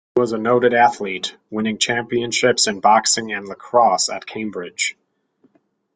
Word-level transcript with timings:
He 0.15 0.19
was 0.19 0.31
a 0.33 0.39
noted 0.39 0.73
athlete, 0.73 1.37
winning 1.51 1.77
championships 1.77 2.65
in 2.65 2.79
boxing 2.79 3.31
and 3.31 3.47
lacrosse 3.47 4.09
at 4.09 4.25
Cambridge. 4.25 4.97